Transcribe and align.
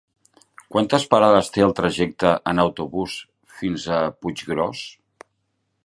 Quantes 0.75 1.03
parades 1.11 1.51
té 1.57 1.65
el 1.65 1.75
trajecte 1.81 2.33
en 2.53 2.63
autobús 2.65 3.19
fins 3.61 3.87
a 4.01 4.01
Puiggròs? 4.25 4.85